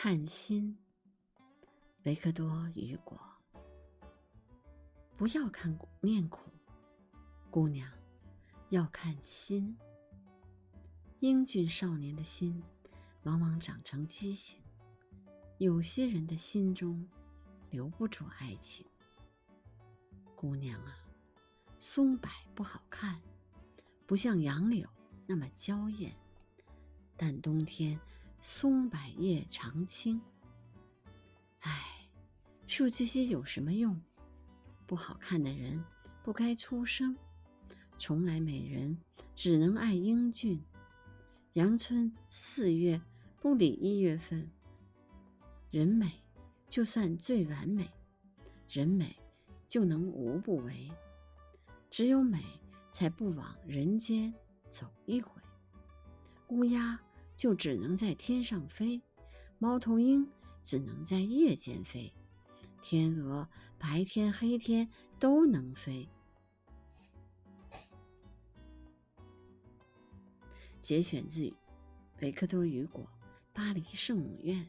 [0.00, 0.78] 看心，
[2.04, 3.18] 维克多·雨果。
[5.16, 6.52] 不要看面孔，
[7.50, 7.90] 姑娘，
[8.68, 9.76] 要看心。
[11.18, 12.62] 英俊少年的心，
[13.24, 14.62] 往往长成畸形。
[15.58, 17.04] 有些人的心中，
[17.68, 18.86] 留不住爱情。
[20.36, 20.96] 姑娘啊，
[21.80, 23.20] 松柏不好看，
[24.06, 24.88] 不像杨柳
[25.26, 26.14] 那么娇艳，
[27.16, 27.98] 但冬天。
[28.40, 30.20] 松柏叶常青。
[31.60, 32.08] 唉，
[32.66, 34.00] 说这些有什么用？
[34.86, 35.84] 不好看的人
[36.22, 37.16] 不该出生。
[37.98, 38.96] 从来美人
[39.34, 40.62] 只能爱英俊。
[41.54, 43.00] 阳春四月
[43.40, 44.48] 不理一月份。
[45.70, 46.22] 人美
[46.68, 47.90] 就算最完美，
[48.68, 49.16] 人美
[49.66, 50.88] 就能无不为。
[51.90, 52.42] 只有美
[52.90, 54.32] 才不往人间
[54.70, 55.30] 走一回。
[56.48, 56.98] 乌鸦。
[57.38, 59.00] 就只能在天上飞，
[59.60, 60.28] 猫头鹰
[60.60, 62.12] 只能在夜间飞，
[62.82, 64.90] 天鹅白天黑天
[65.20, 66.08] 都能飞。
[70.80, 71.54] 节选自
[72.20, 73.04] 维克多·雨果
[73.52, 74.68] 《巴黎圣母院》。